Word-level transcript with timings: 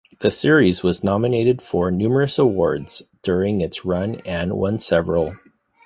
The 0.19 0.31
series 0.31 0.81
was 0.81 1.03
nominated 1.03 1.61
for 1.61 1.91
numerous 1.91 2.39
awards 2.39 3.03
during 3.21 3.61
its 3.61 3.85
run, 3.85 4.15
and 4.25 4.57
won 4.57 4.79
several. 4.79 5.33